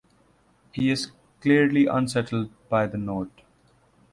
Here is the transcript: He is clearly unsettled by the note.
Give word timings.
He 0.71 0.89
is 0.89 1.11
clearly 1.41 1.85
unsettled 1.85 2.49
by 2.69 2.87
the 2.87 2.97
note. 2.97 3.43